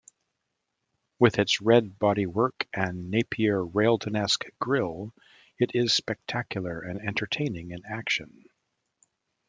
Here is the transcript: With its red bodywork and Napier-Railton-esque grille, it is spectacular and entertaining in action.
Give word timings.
With 1.19 1.37
its 1.37 1.61
red 1.61 1.99
bodywork 1.99 2.65
and 2.73 3.11
Napier-Railton-esque 3.11 4.45
grille, 4.59 5.13
it 5.59 5.75
is 5.75 5.93
spectacular 5.93 6.79
and 6.81 6.99
entertaining 7.07 7.69
in 7.69 7.83
action. 7.85 8.45